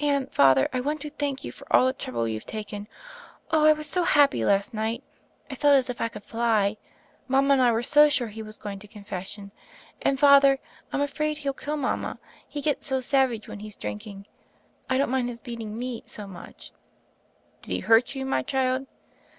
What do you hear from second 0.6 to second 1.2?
I want to